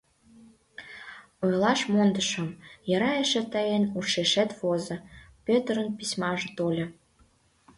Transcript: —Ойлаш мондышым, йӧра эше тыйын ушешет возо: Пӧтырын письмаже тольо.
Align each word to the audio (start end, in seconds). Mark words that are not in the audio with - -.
—Ойлаш 1.43 1.79
мондышым, 1.93 2.49
йӧра 2.89 3.11
эше 3.23 3.41
тыйын 3.53 3.83
ушешет 3.97 4.49
возо: 4.59 4.97
Пӧтырын 5.45 5.89
письмаже 5.97 6.49
тольо. 6.57 6.87